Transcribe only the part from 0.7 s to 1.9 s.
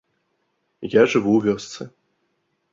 Я жыву ў вёсцы.